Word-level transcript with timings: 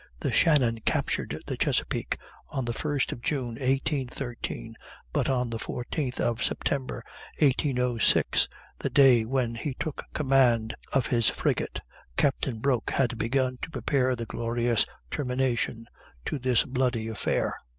The 0.21 0.31
Shannon 0.31 0.79
captured 0.81 1.43
the 1.45 1.55
Chesapeake 1.57 2.17
on 2.49 2.65
the 2.65 2.73
first 2.73 3.11
of 3.11 3.21
June, 3.21 3.49
1813, 3.61 4.73
but 5.13 5.29
on 5.29 5.51
the 5.51 5.59
14th 5.59 6.19
of 6.19 6.41
September, 6.43 7.03
1806, 7.37 8.47
the 8.79 8.89
day 8.89 9.25
when 9.25 9.53
he 9.53 9.75
took 9.75 10.03
command 10.15 10.73
of 10.91 11.05
his 11.05 11.29
frigate, 11.29 11.81
Captain 12.17 12.57
Broke 12.57 12.89
had 12.89 13.19
begun 13.19 13.59
to 13.61 13.69
prepare 13.69 14.15
the 14.15 14.25
glorious 14.25 14.87
termination 15.11 15.85
to 16.25 16.39
this 16.39 16.63
bloody 16.63 17.07
affair." 17.07 17.53